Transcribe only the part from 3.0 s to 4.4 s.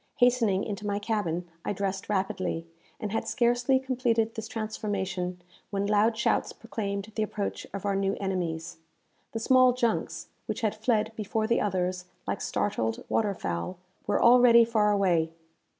had scarcely completed